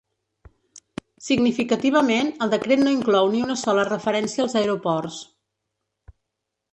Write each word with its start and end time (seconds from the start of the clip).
Significativament, 1.25 2.31
el 2.45 2.53
decret 2.55 2.81
no 2.85 2.93
inclou 2.95 3.29
ni 3.33 3.43
una 3.49 3.57
sola 3.65 3.85
referència 3.91 4.47
als 4.47 4.57
aeroports. 4.63 5.21